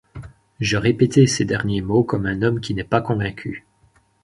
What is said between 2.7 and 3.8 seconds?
n’est pas convaincu.